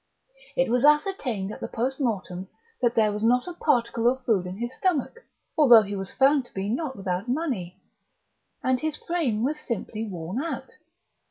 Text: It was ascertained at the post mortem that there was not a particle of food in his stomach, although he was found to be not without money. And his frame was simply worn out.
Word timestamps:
It 0.55 0.67
was 0.71 0.83
ascertained 0.83 1.51
at 1.51 1.59
the 1.59 1.67
post 1.67 1.99
mortem 1.99 2.47
that 2.81 2.95
there 2.95 3.11
was 3.11 3.23
not 3.23 3.47
a 3.47 3.53
particle 3.53 4.09
of 4.09 4.25
food 4.25 4.47
in 4.47 4.57
his 4.57 4.73
stomach, 4.73 5.23
although 5.55 5.83
he 5.83 5.95
was 5.95 6.11
found 6.11 6.43
to 6.45 6.53
be 6.55 6.69
not 6.69 6.95
without 6.95 7.27
money. 7.29 7.77
And 8.63 8.79
his 8.81 8.97
frame 8.97 9.43
was 9.43 9.59
simply 9.59 10.07
worn 10.07 10.43
out. 10.43 10.75